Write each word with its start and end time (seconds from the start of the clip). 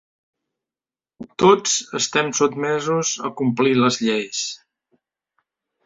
Tots 1.43 1.75
estem 2.01 2.33
sotmesos 2.41 3.13
a 3.31 3.35
complir 3.43 3.79
les 3.85 4.03
lleis 4.09 4.45